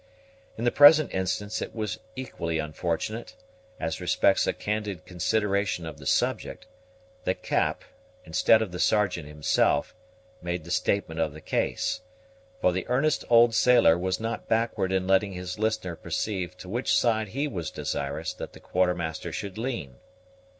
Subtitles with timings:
[0.57, 3.35] In the present instance it was equally unfortunate,
[3.79, 6.65] as respects a candid consideration of the subject,
[7.25, 7.83] that Cap,
[8.25, 9.93] instead of the Sergeant himself,
[10.41, 12.01] made the statement of the case;
[12.61, 16.97] for the earnest old sailor was not backward in letting his listener perceive to which
[16.97, 19.97] side he was desirous that the Quartermaster should lean.